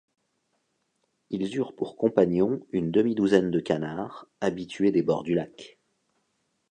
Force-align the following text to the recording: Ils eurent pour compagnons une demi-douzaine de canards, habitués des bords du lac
Ils 1.29 1.57
eurent 1.57 1.75
pour 1.75 1.95
compagnons 1.95 2.59
une 2.71 2.89
demi-douzaine 2.89 3.51
de 3.51 3.59
canards, 3.59 4.25
habitués 4.39 4.91
des 4.91 5.03
bords 5.03 5.21
du 5.21 5.35
lac 5.35 5.77